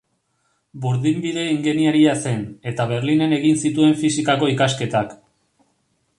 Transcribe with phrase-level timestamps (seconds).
[0.85, 2.41] Burdinbide ingeniaria zen,
[2.73, 5.17] eta Berlinen egin zituen fisikako ikasketak.